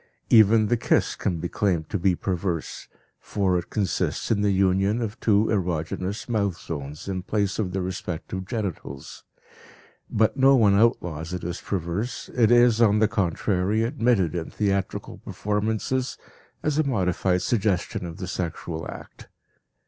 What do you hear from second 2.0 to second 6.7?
perverse, for it consists in the union of two erogenous mouth